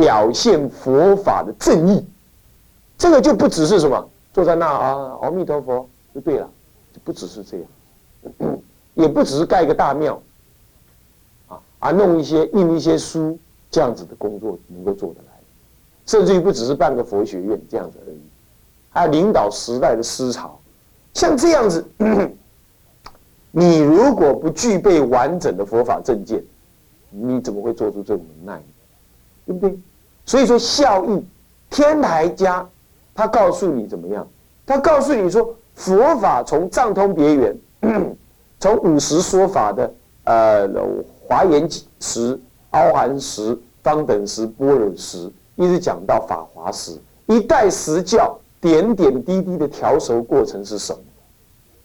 [0.00, 2.02] 表现佛法的正义。
[2.96, 6.48] 这个就不只是什么坐在那啊，阿弥陀佛就对了，
[6.94, 8.58] 就不只是这样，
[8.94, 10.22] 也不只是盖个大庙，
[11.48, 13.38] 啊啊，弄一些印一些书
[13.70, 15.32] 这样子的工作能够做得来，
[16.06, 18.20] 甚至于不只是办个佛学院这样子而已，
[18.88, 20.58] 还领导时代的思潮，
[21.12, 21.86] 像这样子，
[23.52, 26.42] 你如果不具备完整的佛法正见，
[27.10, 28.62] 你怎么会做出这种能耐？
[29.46, 29.78] 对不对？
[30.24, 31.24] 所以说效益，
[31.68, 32.66] 天台家。
[33.12, 34.26] 他告诉你怎么样？
[34.64, 37.56] 他告诉你说，佛法从藏通别圆，
[38.58, 39.92] 从五十说法的
[40.24, 40.68] 呃
[41.26, 42.38] 华严时、
[42.70, 51.00] 凹含时、方等时、般若时，一直讲到法华时，一代十教点点滴滴的调熟过程是什么，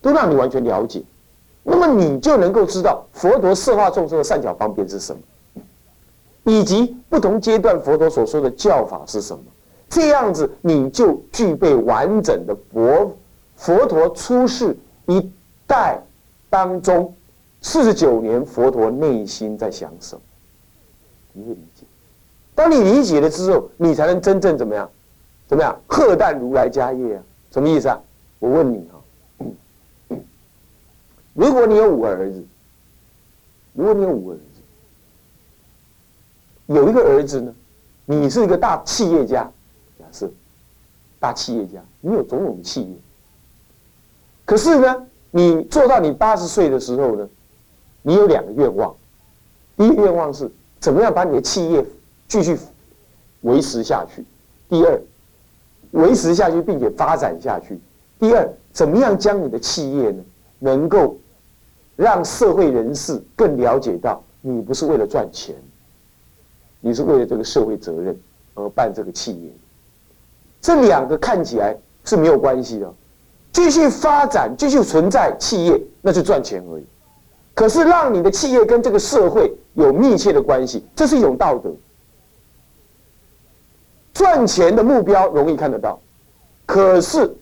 [0.02, 1.04] 都让你完全了解。
[1.64, 5.20] 那么你就能够知道佛陀摄化众生的善巧方便是什么，
[6.46, 9.44] 以及不同阶段佛陀所说的教法是什么。
[9.90, 13.16] 这样子，你就具备完整的佛
[13.56, 15.32] 佛陀出世一
[15.68, 16.02] 代
[16.50, 17.14] 当中
[17.62, 20.22] 四十九年，佛陀内心在想什么？
[21.34, 21.86] 你会理解。
[22.56, 24.90] 当你理解了之后，你才能真正怎么样？
[25.48, 25.80] 怎么样？
[25.88, 27.24] 贺旦如来家业啊？
[27.52, 28.02] 什么意思啊？
[28.40, 30.18] 我问你啊，
[31.34, 32.44] 如果你有五个儿子，
[33.74, 34.55] 如果你有五个儿子，
[36.68, 37.54] 有一个儿子呢，
[38.06, 39.52] 你是一个大企业家。
[40.12, 40.32] 是
[41.20, 42.96] 大企业家，你有种种企业。
[44.46, 47.28] 可是呢，你做到你八十岁的时候呢，
[48.02, 48.96] 你有两个愿望。
[49.76, 50.50] 第一个愿望是
[50.80, 51.86] 怎么样把你的企业
[52.30, 52.58] 继续
[53.42, 54.22] 维持下去；
[54.70, 55.02] 第二，
[55.92, 57.76] 维持下去并且发展下去；
[58.18, 60.24] 第二，怎么样将你的企业呢，
[60.60, 61.18] 能够
[61.98, 65.54] 让社会人士更了解到你不是为了赚钱，
[66.86, 68.16] 你是为了这个社会责任
[68.54, 69.50] 而办这个企业。
[70.62, 72.94] 这两个看起来是没有关系的，
[73.52, 76.86] 继续发展、继续存在企业，那是赚钱而已。
[77.56, 81.72] 可是让你的企业跟这个社会有密切的关系，这是一种道德。
[84.14, 86.00] 赚钱的目标容易看得到，
[86.68, 87.36] 可是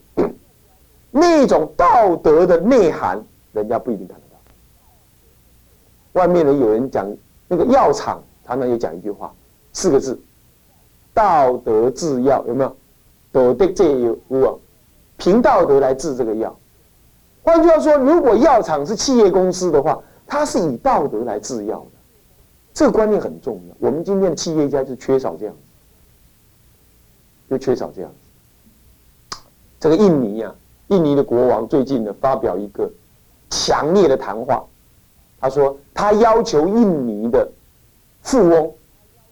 [1.11, 3.21] 那种道德的内涵，
[3.51, 6.21] 人家不一定看得到。
[6.21, 7.05] 外面呢，有人讲
[7.49, 9.33] 那个药厂，常常也讲一句话，
[9.71, 10.19] 四个字：
[11.13, 12.69] 道德制药，有没有？
[13.31, 14.13] 道德这有
[14.45, 14.53] 啊，
[15.17, 16.55] 凭道德来治这个药。
[17.41, 21.99] 换句话说，如果药厂是企业公司的话，它是以道德来制药的，
[22.73, 23.75] 这个观念很重要。
[23.79, 25.55] 我们今天的企业家就缺少这样，
[27.49, 28.11] 就缺少这样。
[29.79, 30.55] 这个印尼啊，
[30.87, 32.89] 印尼的国王最近呢发表一个
[33.49, 34.63] 强烈的谈话，
[35.41, 37.51] 他说他要求印尼的
[38.23, 38.73] 富翁，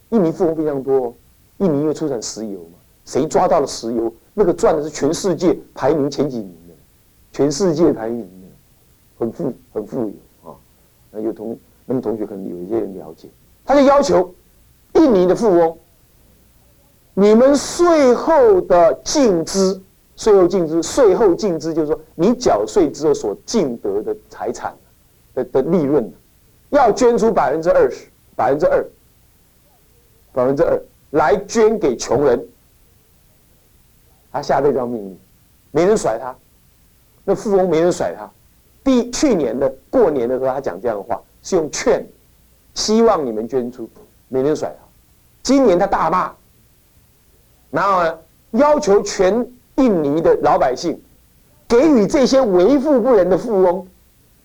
[0.09, 1.13] 印尼富翁非常多，
[1.57, 2.77] 印尼因为出产石油嘛。
[3.03, 4.13] 谁抓到了石油？
[4.33, 6.73] 那个赚的是全世界排名前几名的，
[7.33, 8.47] 全世界排名的，
[9.17, 10.55] 很富很富有啊。
[11.09, 13.27] 那有同那么同学可能有一些人了解，
[13.65, 14.33] 他就要求
[14.93, 15.77] 印尼的富翁，
[17.13, 19.81] 你们税后的净资，
[20.15, 24.73] 税后净资，税后净资就是说你缴税之后所净得的财产
[25.33, 26.09] 的的利润，
[26.69, 28.85] 要捐出百分之二十，百分之二，
[30.33, 30.81] 百分之二
[31.11, 32.47] 来捐给穷人。
[34.31, 35.19] 他下这条命令，
[35.71, 36.33] 没人甩他，
[37.25, 38.29] 那富翁没人甩他。
[38.83, 42.07] 第去年的过年的时候，他讲这样的话，是用劝，
[42.73, 43.89] 希望你们捐出，
[44.29, 44.75] 没人甩他。
[45.43, 46.33] 今年他大骂，
[47.69, 48.19] 然后呢，
[48.51, 50.99] 要求全印尼的老百姓，
[51.67, 53.85] 给予这些为富不仁的富翁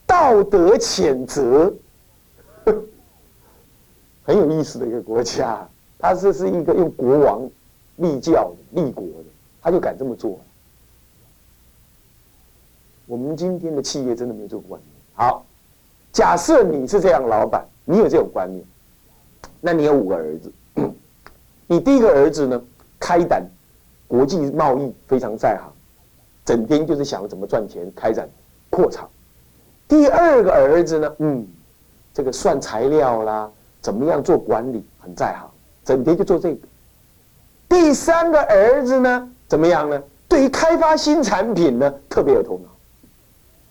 [0.04, 1.72] 道德谴责。
[4.26, 5.66] 很有意思的一个国家，
[5.98, 7.48] 他这是一个用国王
[7.96, 9.24] 立教的立国的。
[9.62, 10.38] 他就敢这么做。
[13.06, 14.92] 我们今天的企业真的没有这个观念。
[15.14, 15.44] 好，
[16.12, 18.64] 假设你是这样老板，你有这种观念，
[19.60, 20.52] 那你有五个儿子。
[21.66, 22.62] 你第一个儿子呢，
[22.98, 23.44] 开展
[24.06, 25.72] 国际贸易非常在行，
[26.44, 28.28] 整天就是想怎么赚钱，开展
[28.70, 29.08] 扩厂。
[29.88, 31.44] 第二个儿子呢，嗯，
[32.14, 33.50] 这个算材料啦，
[33.86, 35.48] 怎么样做管理很在行，
[35.84, 36.58] 整天就做这个。
[37.68, 39.30] 第三个儿子呢？
[39.46, 40.02] 怎么样呢？
[40.26, 42.68] 对于开发新产品呢，特别有头脑。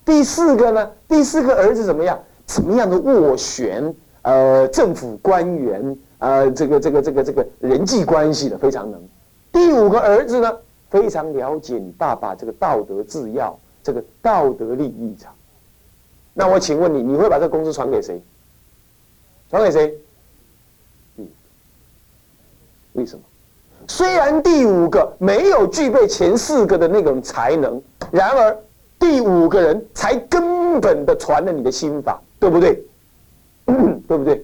[0.05, 2.17] 第四个呢，第四个儿子怎么样？
[2.45, 3.93] 怎么样的斡旋？
[4.21, 8.97] 呃，政府官员，呃，这个这个这个这个人际关系的非常能。
[9.51, 10.57] 第五个儿子呢，
[10.89, 15.33] 非常了解你爸爸这个道德制药，这个道德利益场。
[16.33, 18.23] 那我请问你，你会把这个公司传给谁？
[19.49, 19.93] 传给谁？
[22.95, 23.21] 为什么？
[23.87, 27.81] 虽然第五个没有具备前四个的那种才能，
[28.11, 28.57] 然而
[28.97, 32.83] 第五个人才根本的传了你的心法，对不对？
[34.07, 34.43] 对不对？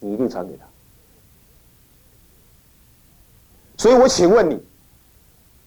[0.00, 0.64] 你一定传给他。
[3.76, 4.62] 所以我请问你，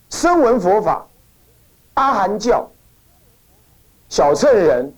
[0.09, 1.07] 声闻佛法、
[1.95, 2.69] 阿含教、
[4.09, 4.93] 小乘人、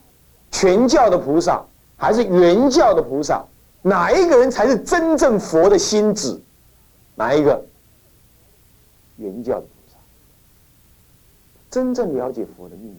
[0.52, 1.64] 全教的菩萨，
[1.96, 3.46] 还是原教的菩萨，
[3.84, 6.42] 哪一个人才是真正佛的心子？
[7.16, 7.64] 哪一个？
[9.18, 9.98] 原教的菩萨，
[11.70, 12.98] 真正了解佛的秘密。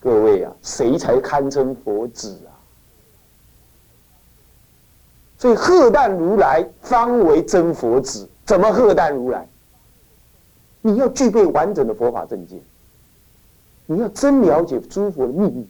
[0.00, 2.54] 各位啊，谁才堪称佛子啊？
[5.38, 8.28] 所以，鹤旦如来方为真佛子。
[8.46, 9.46] 怎么鹤旦如来？
[10.80, 12.58] 你要具备完整的佛法正见，
[13.86, 15.68] 你要真了解诸佛的秘密，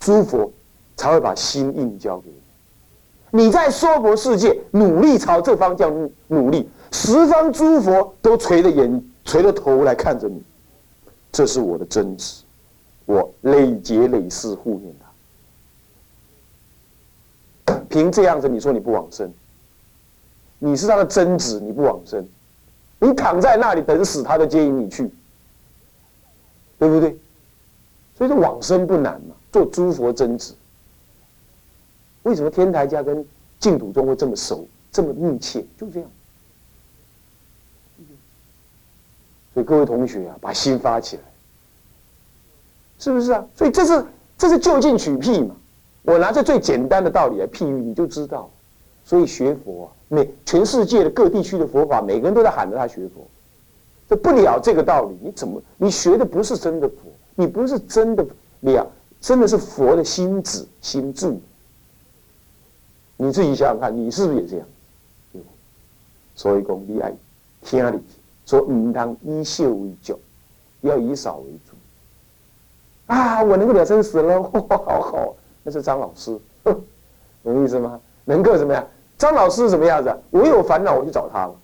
[0.00, 0.50] 诸佛
[0.96, 2.36] 才会把心印交给你。
[3.44, 10.42] 你在娑婆世界努力朝这方向努力，十方诸佛都垂着眼、垂着头来看着你。
[11.30, 12.42] 这是我的真子，
[13.04, 14.94] 我累劫累世护念
[17.66, 17.74] 他。
[17.90, 19.30] 凭这样子，你说你不往生，
[20.58, 22.26] 你是他的真子，你不往生，
[22.98, 25.10] 你躺在那里等死，他都接引你去，
[26.78, 27.14] 对不对？
[28.16, 30.54] 所以说往生不难嘛，做诸佛真子。
[32.26, 33.24] 为什么天台家跟
[33.60, 35.64] 净土宗会这么熟，这么密切？
[35.78, 36.10] 就这样。
[39.54, 41.22] 所以各位同学啊，把心发起来，
[42.98, 43.46] 是不是啊？
[43.54, 44.04] 所以这是
[44.36, 45.54] 这是就近取譬嘛。
[46.02, 48.50] 我拿着最简单的道理来譬喻，你就知道。
[49.04, 53.24] 所以学佛，啊每全世界的各地区的佛法，每个人都在喊着他学佛。
[54.08, 55.62] 这不了这个道理，你怎么？
[55.76, 56.96] 你学的不是真的佛，
[57.36, 58.26] 你不是真的
[58.62, 58.84] 了，
[59.20, 61.40] 真的是佛的心子心住。
[63.16, 64.66] 你自己想想看，你是不是也这样？
[66.34, 67.12] 所以讲，你爱
[67.62, 67.98] 听里
[68.44, 70.20] 说，唔当以秀为主，
[70.82, 71.74] 要以少为主。
[73.06, 75.36] 啊，我能够了生死了，哇， 好好。
[75.62, 76.38] 那是张老师，
[77.42, 77.98] 懂意思吗？
[78.24, 78.86] 能够怎么样？
[79.16, 80.14] 张老师什么样子？
[80.30, 81.54] 我有烦恼，我去找他了，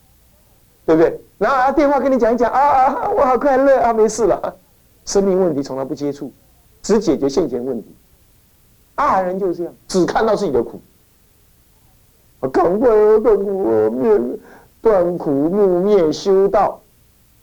[0.87, 1.21] 对不对？
[1.39, 4.57] 然后，电话跟你讲一讲啊，我好快乐啊，没事了。
[5.05, 6.33] 生命问题从来不接触，
[6.83, 7.95] 只解决现前问题。
[8.95, 10.81] 爱人就是这样，只看到自己的苦。
[12.49, 12.89] 赶快
[13.21, 14.21] 断苦灭，
[14.81, 16.81] 断苦木灭修道，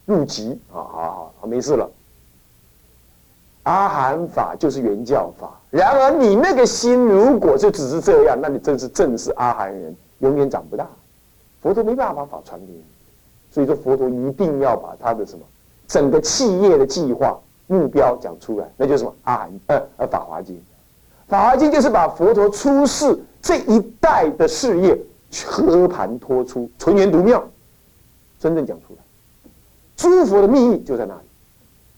[0.06, 0.75] 入极啊！
[0.75, 1.90] 好好，没事了。
[3.63, 10.88] 阿含法就是原教法，然而你那个心如果就只是这样，那你真是正是阿含人，永远长不大。
[11.62, 12.84] 佛陀没办法把法传给你，
[13.51, 15.46] 所以说佛陀一定要把他的什么
[15.88, 17.38] 整个企业的计划
[17.68, 20.60] 目标讲出来，那就是什么阿含呃呃法华经，
[21.28, 25.00] 法华经就是把佛陀出世这一代的事业
[25.45, 27.44] 和盘托出，纯元独妙，
[28.39, 29.00] 真正讲出来，
[29.95, 31.21] 诸佛的秘密就在那里。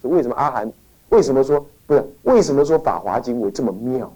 [0.02, 0.72] 所以为什么阿含？
[1.10, 2.06] 为什么说不是？
[2.24, 4.12] 为什么说《法华经》为这么妙？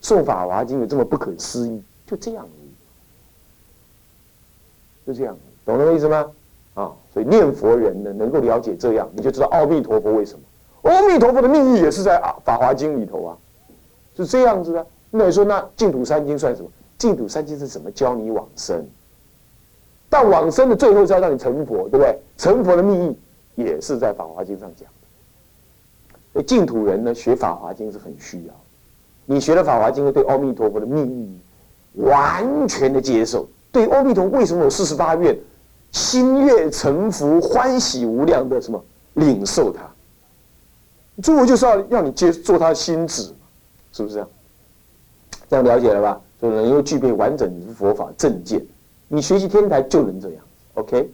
[0.00, 1.82] 受《法华经》有这么不可思议？
[2.06, 2.70] 就这样而已，
[5.06, 6.30] 就这样，懂了我意思吗？
[6.74, 10.90] 啊，所以念佛人呢，能够了解这样，你就知道阿弥陀佛为什么？
[10.90, 13.38] 阿弥陀佛的秘密也是在《法华经》里头啊，
[14.16, 14.86] 是这样子的。
[15.14, 16.68] 那你说，那净土三经算什么？
[16.96, 18.82] 净土三经是怎么教你往生？
[20.08, 22.18] 但往生的最后是要让你成佛，对不对？
[22.38, 23.18] 成佛的秘密
[23.54, 24.88] 也是在《法华经》上讲
[26.32, 26.42] 的。
[26.42, 28.54] 净土人呢，学《法华经》是很需要。
[29.26, 31.38] 你学了《法华经》，对阿弥陀佛的秘密
[31.94, 35.38] 完全的接受，对阿弥陀为什么有四十八愿，
[35.90, 38.82] 心悦诚服、欢喜无量的什么
[39.14, 39.82] 领受它。
[41.22, 43.34] 最后就是要让你接做他的心子，
[43.92, 44.28] 是不是这样？
[45.52, 46.18] 这样了解了吧？
[46.40, 48.64] 就能够具备完整的佛法正见。
[49.06, 50.38] 你学习天台就能这样。
[50.72, 51.10] OK，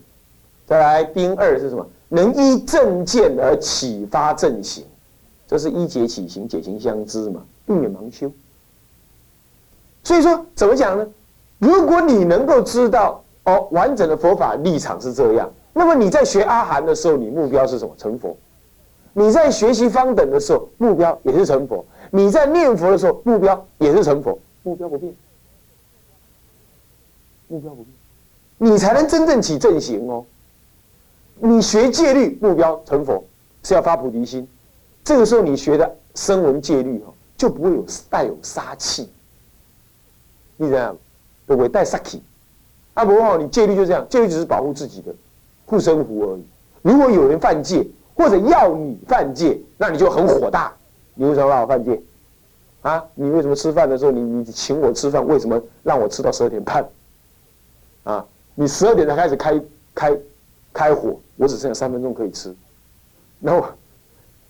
[0.64, 1.84] 再来丁二是什么？
[2.08, 4.84] 能依正见而启发正行。
[5.48, 8.30] 这是一解起行，解行相知嘛，避免盲修。
[10.04, 11.04] 所以说，怎么讲呢？
[11.58, 17.92] 如果你能够知道哦，完整的佛法立场是这样，那么你在学阿含的时候，你目标是什么？
[17.98, 18.36] 成佛。
[19.18, 21.84] 你在学习方等的时候，目标也是成佛。
[22.12, 25.12] 你在念佛的时候，目标也是成佛，目标不变，
[27.48, 27.88] 目标不变，
[28.58, 30.24] 你才能真正起正行哦。
[31.40, 33.24] 你学戒律，目标成佛
[33.64, 34.46] 是要发菩提心。
[35.02, 39.10] 这个时候，你学的声闻戒律哈，就不会有带有杀气。
[40.56, 40.98] 你知道吗？
[41.44, 42.22] 不会带杀气。
[42.94, 45.12] 阿伯哈，你戒律就这样，戒律只是保护自己的
[45.66, 46.44] 护身符而已。
[46.82, 47.84] 如果有人犯戒，
[48.18, 50.74] 或者要你犯戒，那你就很火大。
[51.14, 51.98] 你为什么让我犯戒？
[52.82, 56.86] 啊，你为什么吃饭的时候你你请我吃饭，为什么让我吃到十二点半？
[58.02, 59.62] 啊，你十二点才开始开
[59.94, 60.18] 开
[60.72, 62.54] 开火，我只剩下三分钟可以吃，
[63.40, 63.68] 然后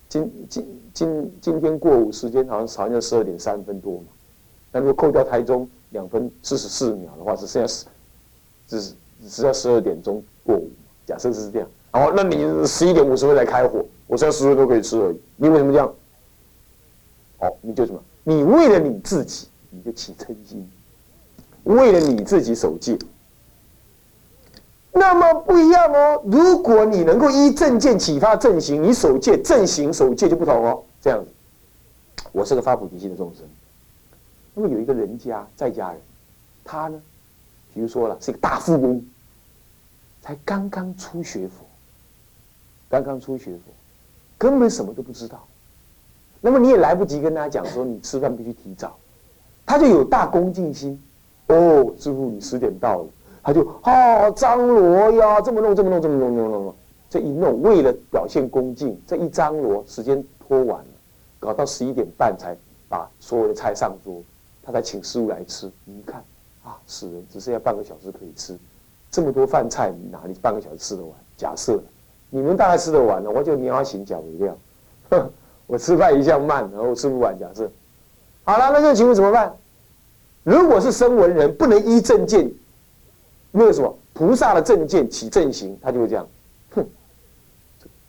[0.07, 4.07] 今今今今天过午时间好像好像十二点三分多嘛，
[4.71, 7.85] 那如果扣掉台中两分四十四秒的话，只剩下十
[8.67, 8.81] 只
[9.21, 10.69] 只剩下十二点钟过午，
[11.05, 11.67] 假设是这样。
[11.91, 15.19] 好，那你十一点五十分才开火，我现在十分钟可以吃而已。
[15.37, 15.93] 你为什么这样？
[17.39, 17.99] 哦，你就什么？
[18.23, 20.69] 你为了你自己，你就起嗔心，
[21.63, 22.97] 为了你自己守戒。
[24.91, 26.21] 那么不一样哦。
[26.25, 30.83] 如果你能够依正见启发正行，你守戒正行守戒就不同哦。
[31.01, 31.31] 这样子，
[32.31, 33.43] 我是个发菩提心的众生。
[34.53, 36.01] 那么有一个人家在家人，
[36.63, 37.01] 他呢，
[37.73, 39.03] 比如说了是一个大富翁，
[40.21, 41.65] 才刚刚初学佛。
[42.89, 43.71] 刚刚初学佛，
[44.37, 45.45] 根本什么都不知道。
[46.41, 48.97] 那么你也来不及跟他讲说，你吃饭必须提早。
[49.65, 50.99] 他就有大恭敬心。
[51.47, 53.07] 哦，师傅，你十点到了，
[53.43, 56.75] 他就啊张罗呀，这么弄，这么弄，这么弄，弄弄弄。
[57.09, 60.91] 这一弄，为了表现恭敬，这一张罗，时间拖完了，
[61.39, 62.55] 搞到十一点半才
[62.87, 64.21] 把所有的菜上桌，
[64.63, 65.71] 他才请师傅来吃。
[65.85, 66.23] 你看
[66.63, 68.57] 啊，死人只剩下半个小时可以吃，
[69.11, 71.11] 这么多饭菜，哪里半个小时吃得完？
[71.37, 71.79] 假设。
[72.29, 74.57] 你们大概吃得完了，我就棉花行脚为料。
[75.67, 77.37] 我吃饭一向慢，然后吃不完。
[77.37, 77.69] 假设
[78.43, 79.55] 好了，那这个情况怎么办？
[80.43, 82.51] 如果是生闻人，不能依正见，
[83.51, 86.27] 那个什么菩萨的正见起正行，他就会这样，
[86.71, 86.85] 哼，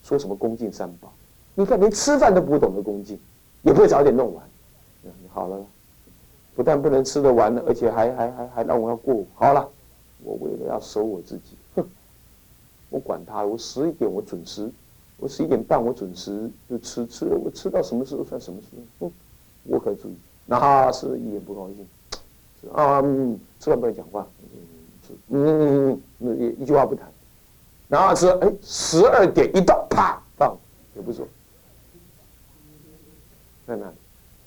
[0.03, 1.13] 说什么恭敬三宝？
[1.55, 3.19] 你看连吃饭都不懂得恭敬，
[3.63, 4.43] 也不会早点弄完。
[5.33, 5.59] 好了，
[6.55, 9.23] 不但不能吃得完了，而且还还还还让我要过。
[9.35, 9.69] 好了，
[10.23, 11.57] 我为了要守我自己。
[12.91, 14.69] 我管他，我十一点我准时，
[15.17, 19.13] 我十一点半我准时就吃吃，我吃到什么时候算什么时候，我，
[19.65, 21.87] 我可注意，那是一点不高兴，
[22.75, 23.01] 啊，
[23.61, 24.27] 吃完不要讲话，
[25.29, 27.09] 嗯嗯嗯，一一句话不谈，
[27.89, 30.57] 然后是，哎，十二点一到，啪放，
[30.97, 31.25] 也不说，
[33.67, 33.93] 在那里，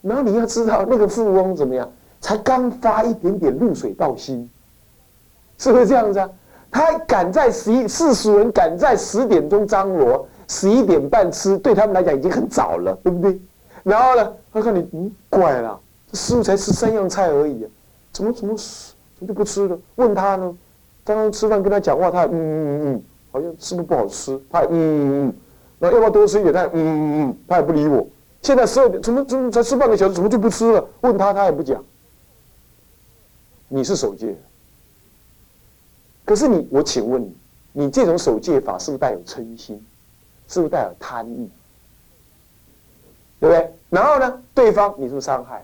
[0.02, 4.50] 然后你要知道那个富翁怎么样，才刚发一点点露水道心，
[5.56, 6.30] 是不是这样子啊？
[6.74, 13.40] 他赶在十一四十人赶在十点钟张罗，十一点半吃，对他们来讲已经很早了，对不对？
[13.84, 15.78] 然后呢，他看你，嗯，怪了，
[16.10, 17.64] 这师傅才吃三样菜而已，
[18.10, 19.78] 怎么怎么怎么就不吃了？
[19.94, 20.52] 问他呢，
[21.04, 24.36] 刚刚吃饭跟他讲话，他嗯嗯嗯，好像是不是不好吃？
[24.50, 25.34] 他嗯嗯嗯，
[25.78, 26.52] 那要不要多吃一点？
[26.52, 28.04] 他嗯嗯嗯，他也不理我。
[28.42, 30.84] 现在十二点，怎么怎么才吃半个小时，怎么就不吃了？
[31.02, 31.80] 问他，他也不讲。
[33.68, 34.36] 你是守戒。
[36.24, 37.34] 可是你，我请问你，
[37.72, 39.84] 你这种守戒法是不是带有嗔心？
[40.48, 41.48] 是不是带有贪欲？
[43.40, 43.74] 对不对？
[43.90, 45.62] 然后呢，对方你是不是伤害？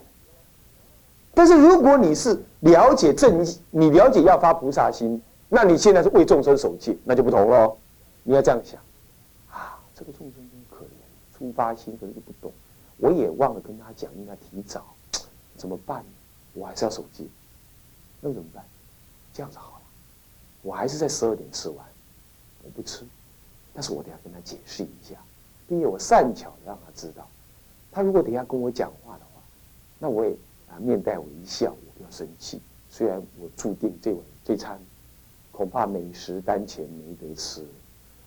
[1.32, 7.74] 但是如果你是了解正，你了解要发菩萨心，那你现在是为众生守戒，那就不同了。
[8.22, 8.78] 你要这样想
[9.50, 12.52] 啊，这个众生真可怜，初发心可是就不懂，
[12.98, 14.84] 我也忘了跟他讲应该提早，
[15.56, 16.04] 怎么办？
[16.52, 17.24] 我还是要守戒，
[18.20, 18.62] 那怎么办？
[19.32, 19.79] 这样子好。
[20.62, 21.86] 我还是在十二点吃完，
[22.62, 23.04] 我不吃，
[23.72, 25.16] 但是我等下跟他解释一下，
[25.66, 27.26] 并且我善巧让他知道，
[27.90, 29.42] 他如果等下跟我讲话的话，
[29.98, 30.32] 那我也
[30.68, 32.60] 啊面带微笑，我不要生气。
[32.90, 34.78] 虽然我注定这碗这餐
[35.52, 37.64] 恐怕美食当前没得吃，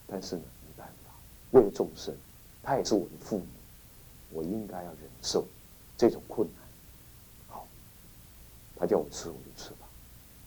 [0.08, 1.14] 但是呢没办法，
[1.52, 2.16] 为了众生，
[2.64, 3.46] 他也是我的父母，
[4.32, 5.46] 我应该要忍受
[5.98, 6.66] 这种困难。
[7.48, 7.68] 好，
[8.76, 9.88] 他叫我吃我就吃吧，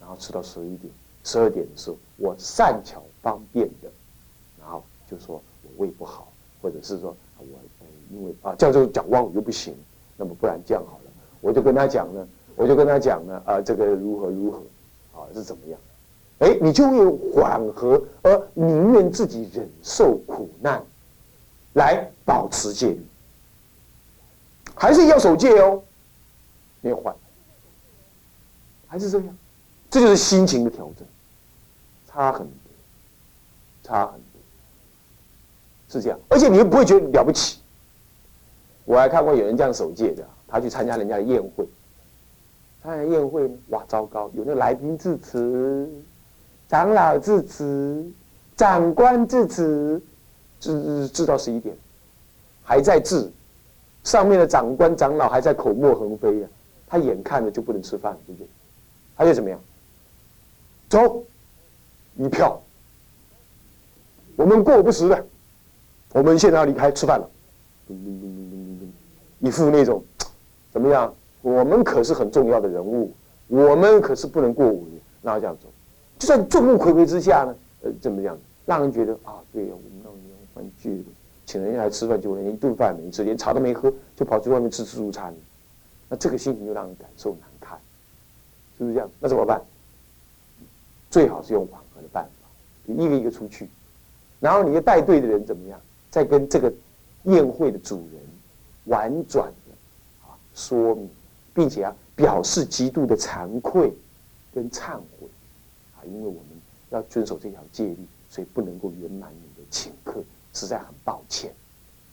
[0.01, 0.93] 然后吃到十一点。
[1.27, 3.91] 十二点的时候，我善巧方便的，
[4.61, 7.45] 然后就说我胃不好，或者是说我
[8.13, 9.75] 因为啊这样就讲妄语又不行，
[10.17, 14.63] 那么不然这样好了，我就跟他讲呢，我就跟他讲呢啊这个如何如何，
[15.21, 15.81] 啊是怎么样？
[16.39, 20.81] 哎，你就会缓和而宁愿自己忍受苦难，
[21.73, 23.01] 来保持戒律，
[24.77, 25.83] 还是要守戒哦，
[26.83, 27.13] 没有换，
[28.87, 29.39] 还是这样，
[29.91, 31.07] 这就是心情的调整。
[32.17, 32.55] 差很多，
[33.83, 34.41] 差很多，
[35.91, 37.59] 是这样，而且你又不会觉得了不起。
[38.87, 41.69] 我还看过有人这样守戒的，他去参加人家的宴会，
[42.83, 45.87] 参加宴会呢，哇，糟糕，有那来宾致辞，
[46.71, 48.03] 长老致辞，
[48.57, 50.01] 长官致辞，
[50.59, 51.77] 致致到十一点，
[52.65, 53.31] 还在致，
[54.05, 56.49] 上面的长官长老还在口沫横飞呀，
[56.87, 58.49] 他眼看着就不能吃饭，对不对？
[59.15, 59.61] 他就怎么样？
[60.89, 61.23] 走。
[62.19, 62.61] 一票，
[64.37, 65.27] 我们过不时的，
[66.13, 67.31] 我们现在要离开吃饭了，
[69.41, 70.03] 一副那种
[70.73, 71.15] 怎么样？
[71.43, 73.13] 我们可是很重要的人物，
[73.49, 75.69] 我们可是不能过午夜，那这样走，
[76.19, 81.05] 就在众目睽睽之下呢，呃，怎么样，让人觉得啊，对呀，我们那年饭聚，
[81.45, 85.33] 请人家来吃饭，结果连一顿饭没吃，连茶都没喝，就跑去外面吃自助餐，
[86.09, 87.79] 那这个心情就让人感受难堪，
[88.77, 89.09] 是不是这样？
[89.21, 89.63] 那怎么办？
[91.09, 91.81] 最好是用缓
[92.87, 93.69] 一个一个出去，
[94.41, 95.81] 然后你的带队的人怎么样？
[96.11, 96.73] 再跟这个
[97.25, 98.21] 宴会的主人
[98.85, 101.11] 婉转的啊说明，
[101.53, 103.93] 并且啊表示极度的惭愧
[104.55, 105.29] 跟忏悔
[105.97, 106.43] 啊，因为我们
[106.91, 107.99] 要遵守这条戒律，
[108.31, 110.23] 所以不能够圆满你的请客，
[110.55, 111.53] 实在很抱歉。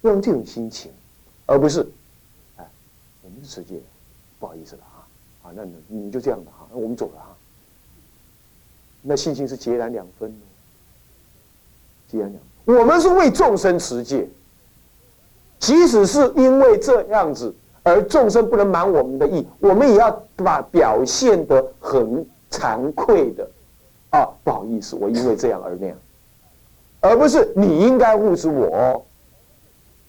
[0.02, 0.92] 用这种心情，
[1.46, 1.88] 而不是
[2.58, 2.68] 哎，
[3.22, 3.80] 我们是持戒，
[4.40, 5.08] 不好意思了啊
[5.44, 7.38] 啊，那那你就这样的哈，那我们走了哈。
[9.02, 10.46] 那信心是截然两分的，
[12.66, 14.28] 我们是为众生持戒，
[15.60, 17.54] 即使是因为这样子，
[17.84, 23.50] 而众生不能满我们的意，我们也要把表现得很惭愧的，
[24.12, 25.98] 啊，不好意思，我因为这样而那样，
[27.02, 29.06] 而不是你应该护持我。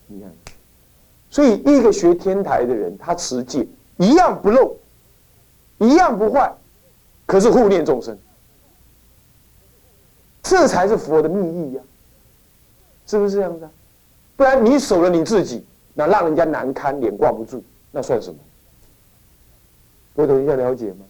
[0.06, 0.30] 你看，
[1.30, 4.76] 所以一个学天台的人，他持戒一样不漏，
[5.78, 6.52] 一样不坏，
[7.26, 8.16] 可是护念众生，
[10.42, 11.82] 这才是佛的密意呀。
[13.06, 13.68] 是不是这样子？
[14.36, 18.38] 不然你守了你自己，那让人家难堪，脸挂不住，那算什么？
[20.14, 21.04] 我等一下了解吗？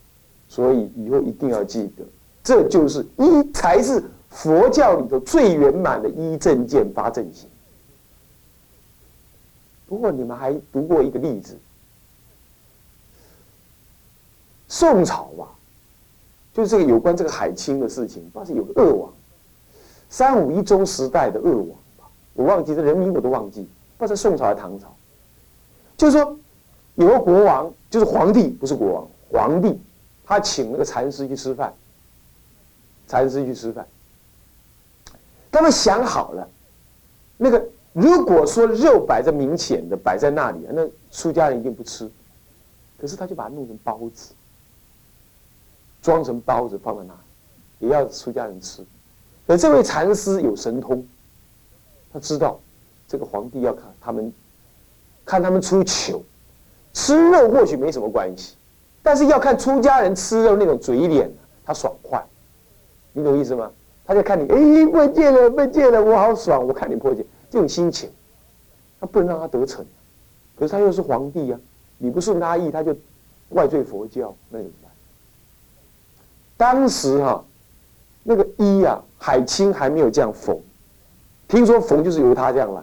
[0.48, 2.04] 所以以后一定要记得，
[2.42, 7.48] 这就是一才是佛教里头最圆满的一正见八正行。
[9.86, 11.56] 不过你们还读过一个例子，
[14.68, 15.48] 宋朝吧，
[16.52, 19.12] 就是这个有关这个海清的事情，不知道是有恶王，
[20.10, 21.68] 三五一中时代的恶王。
[22.34, 23.66] 我忘记这人名，我都忘记，
[23.96, 24.94] 不知道是宋朝还是唐朝。
[25.96, 26.36] 就是说，
[26.96, 29.80] 有个国王，就是皇帝，不是国王，皇帝，
[30.24, 31.72] 他请那个禅师去吃饭。
[33.06, 33.86] 禅师去吃饭，
[35.52, 36.48] 他们想好了，
[37.36, 42.10] 那个如果说肉摆在明显的摆在那里，那出家人一定不吃。
[42.98, 44.32] 可是他就把它弄成包子，
[46.00, 48.82] 装成包子放在那里，也要出家人吃。
[49.46, 51.06] 而这位禅师有神通。
[52.14, 52.60] 他知道，
[53.08, 54.32] 这个皇帝要看他们，
[55.24, 56.22] 看他们出糗，
[56.92, 58.54] 吃肉或许没什么关系，
[59.02, 61.28] 但是要看出家人吃肉那种嘴脸，
[61.64, 62.24] 他爽快，
[63.12, 63.68] 你懂意思吗？
[64.06, 68.08] 他就看你，哎，破戒了，破戒了，我好爽，我看你破戒，这种心情，
[69.00, 69.84] 他不能让他得逞，
[70.56, 71.58] 可是他又是皇帝呀，
[71.98, 72.96] 你不顺他意，他就
[73.48, 74.92] 怪罪佛教，那怎么办？
[76.56, 77.44] 当时哈，
[78.22, 80.62] 那个一呀，海清还没有这样否。
[81.54, 82.82] 听说缝就是由他这样来，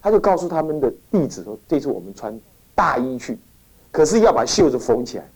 [0.00, 2.40] 他就告诉他们的弟子说：“这次我们穿
[2.74, 3.38] 大衣去，
[3.90, 5.28] 可是要把袖子缝起来。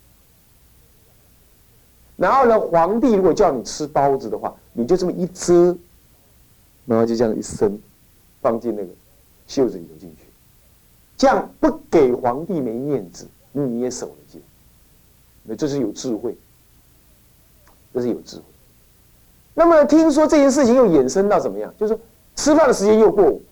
[2.16, 5.77] 然后呢，皇帝如果叫你吃包子的话，你就这么一遮，
[6.87, 7.79] 然后就这样一伸，
[8.40, 8.88] 放进那个
[9.46, 10.24] 袖子里头进去，
[11.18, 14.38] 这样不给皇帝没面子，你也守了戒。
[15.42, 16.35] 那这是有智慧，
[17.92, 18.42] 这是有智慧。
[19.53, 21.70] 那么听说这件事情又衍生到怎么样？
[21.79, 22.00] 就是说。
[22.37, 23.42] 吃饭的时间又过午，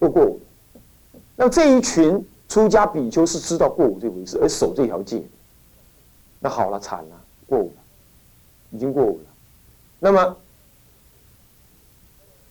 [0.00, 0.40] 又过午。
[1.36, 5.22] 那这一群出家比丘是知道过午这回事，而守这条戒。
[6.38, 7.82] 那好了，惨了，过午了，
[8.70, 9.30] 已经过午了。
[9.98, 10.36] 那么，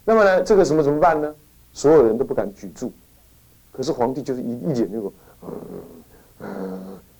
[0.05, 0.41] 那么呢？
[0.41, 1.33] 这个什么怎么办呢？
[1.71, 2.89] 所有人都不敢举箸，
[3.71, 5.13] 可是皇帝就是一一脸那种，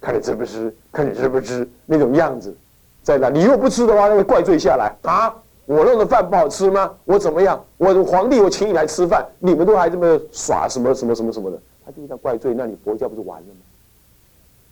[0.02, 2.56] 看你吃不吃，看你吃不吃那种样子，
[3.04, 3.30] 在那。
[3.30, 5.36] 你如果不吃的话，那个怪罪下来啊。
[5.70, 6.92] 我弄的饭不好吃吗？
[7.06, 7.64] 我怎么样？
[7.78, 11.62] 我皇帝，我请你来吃饭，你们都还这么耍什么什么什么什么的？
[11.86, 13.62] 他就叫怪罪，那你佛教不是完了吗？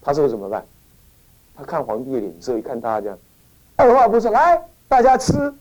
[0.01, 0.65] 他说怎么办？
[1.55, 3.15] 他看皇帝的脸色，一看大家，
[3.75, 5.53] 二话不说，来大家吃。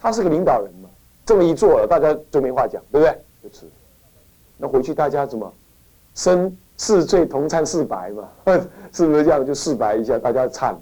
[0.00, 0.88] 他是个领导人嘛，
[1.24, 3.16] 这么一做了，大家就没话讲，对不对？
[3.44, 3.66] 就吃。
[4.56, 5.52] 那回去大家怎么
[6.16, 8.28] 生四罪同参四白嘛？
[8.92, 9.46] 是不是这样？
[9.46, 10.74] 就四白一下，大家忏。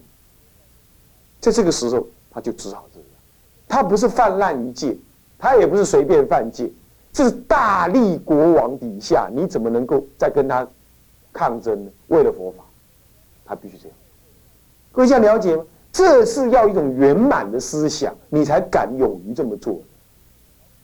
[1.38, 2.86] 在这个时候，他就只好。
[3.68, 4.96] 他不是泛滥于戒，
[5.38, 6.70] 他也不是随便犯戒，
[7.12, 10.66] 这是大力国王底下，你怎么能够再跟他
[11.32, 11.90] 抗争呢？
[12.08, 12.64] 为了佛法，
[13.44, 13.96] 他必须这样。
[14.92, 15.64] 各位想了解吗？
[15.92, 19.80] 这是要一种圆满的思想，你才敢勇于这么做，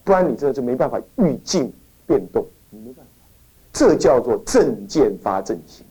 [0.04, 1.72] 不然你这就没办法预境
[2.06, 3.10] 变动，你没办法。
[3.72, 5.84] 这叫做正见发正行，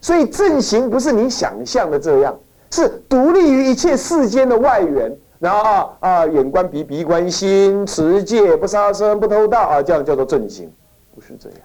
[0.00, 2.38] 所以正行不是你想象的这样，
[2.70, 5.14] 是独立于一切世间的外缘。
[5.38, 10.70] 然后啊啊，眼观鼻，鼻观心，持戒不杀生，不偷盗啊，这样叫做正行，
[11.14, 11.58] 不是这样。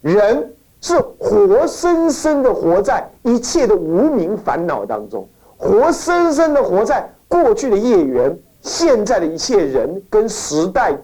[0.00, 10.96] 人是活生生的活在一切的无名烦恼当中，活生生的活在过去的业缘、现在的一切人跟时代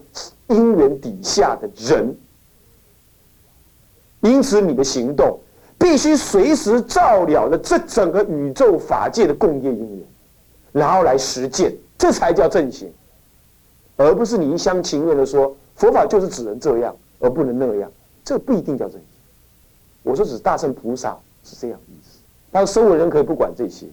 [0.49, 2.15] 因缘底下的人。
[4.21, 5.39] 因此，你的行动
[5.79, 10.07] 必须随时照料了这整个宇宙法界的共业因缘，
[10.73, 12.91] 然后来实践，这才叫正行，
[13.99, 17.93] 而不是你一厢情愿的说佛法就是只能这样而不能那样，
[18.25, 19.03] 这不一定叫正行。
[20.03, 22.19] 我说，只是大圣菩萨是这样意思。
[22.51, 23.87] 当生为人可以不管这些，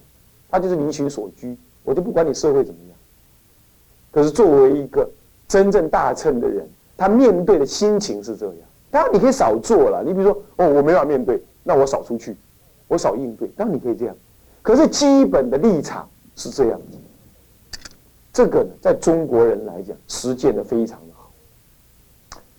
[0.50, 2.98] 他就是离群所居，我就不管你社会怎么样。
[4.10, 5.06] 可是作为一个
[5.46, 6.66] 真正大乘的人，
[6.96, 8.56] 他面对的心情是这样。
[8.90, 12.38] 当然你可以少做了，你比如说，哦，我没法面对，那我少出去，
[12.88, 13.50] 我少应对。
[13.58, 14.16] 当然你可以这样，
[14.62, 16.98] 可是基本的立场是这样子。
[18.38, 21.32] 这个呢，在中国人来讲，实践的非常的好。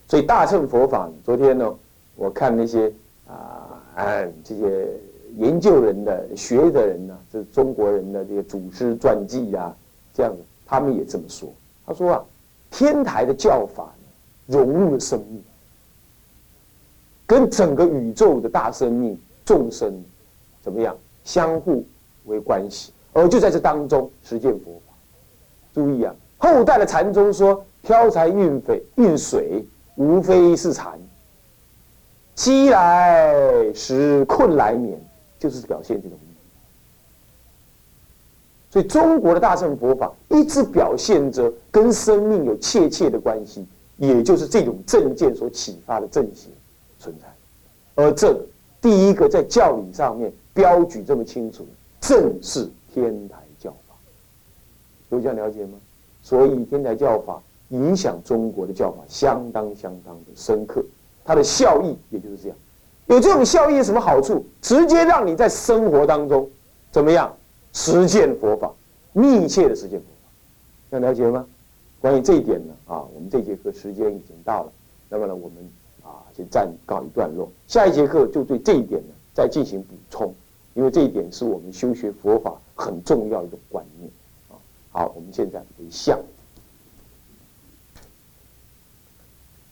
[0.09, 1.73] 所以大乘佛法，昨天呢，
[2.17, 2.93] 我看那些。
[3.29, 4.89] 啊，哎这些
[5.37, 9.73] 研究人的、学的人呢，这中国人的这些祖师传记啊，
[10.13, 10.35] 这样，
[10.67, 11.49] 他们也这么说。
[11.87, 12.25] 他说啊，
[12.73, 13.95] 天台的教法
[14.47, 15.45] 融入了生命，
[17.25, 19.95] 跟整个宇宙的大生命众生
[20.61, 21.85] 怎么样相互
[22.25, 24.83] 为关系，而就在这当中实践佛。
[25.79, 29.65] 注意啊，后代的禅宗说挑柴运水，运水
[29.95, 30.99] 无非是禅。
[32.35, 35.01] 饥来食，困来眠，
[35.39, 36.19] 就是表现这种。
[38.71, 43.65] 所以中国的大乘佛法一直表现着跟生命有切切的关系，
[43.99, 46.51] 也就是这种正见所启发的正行
[46.99, 48.03] 存在。
[48.03, 48.37] 而这
[48.81, 51.65] 第一个在教理上面标举这么清楚，
[52.01, 53.37] 正是天台
[55.11, 55.79] 有这样了解吗？
[56.23, 60.85] 所以天台教法影响中国的教法相当相当的深刻。
[61.25, 62.57] 它的效益也就是这样，
[63.07, 64.45] 有这种效益有什么好处？
[64.61, 66.49] 直接让你在生活当中
[66.91, 67.35] 怎么样
[67.73, 68.73] 实践佛法，
[69.13, 70.31] 密切的实践佛法，
[70.91, 71.47] 要了解吗？
[72.01, 74.73] 关于这一点呢，啊，我们这节课时间已经到了，
[75.09, 75.57] 那么呢，我们
[76.03, 80.35] 啊就暂告一段落，下一节课就对这一点呢再进行补充，
[80.75, 84.11] 因为这一点是我们修学佛法很重要一种观念。
[84.91, 86.19] 好，我们现在回向，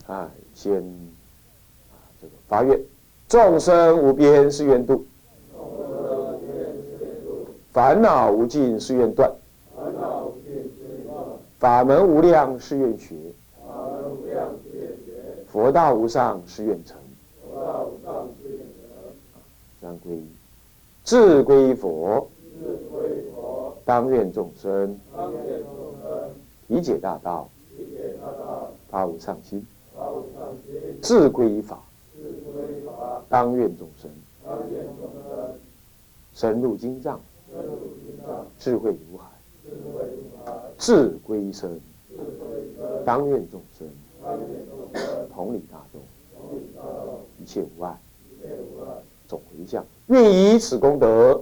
[0.07, 0.81] 啊，先
[2.21, 2.33] 这个。
[2.47, 2.79] 发愿，
[3.27, 5.05] 众生无边誓愿度，
[7.73, 9.29] 烦恼无尽誓愿断，
[11.59, 13.15] 法门无量誓愿学，
[15.51, 16.95] 佛道无上誓愿成。
[19.81, 20.21] 三皈，
[21.03, 22.29] 智归佛，
[23.87, 24.99] 当愿众生，
[26.67, 27.47] 理解大道，
[28.89, 29.65] 发无上心，
[31.01, 31.79] 智归法。
[33.29, 34.11] 当愿众生。
[36.33, 37.17] 深入经藏，
[38.59, 39.25] 智慧如海，
[40.77, 41.79] 智归身。
[43.05, 43.87] 当愿众生。
[45.33, 46.01] 同理大众，
[47.39, 47.97] 一切无碍，
[49.29, 49.85] 总回向。
[50.07, 51.41] 愿以此功德，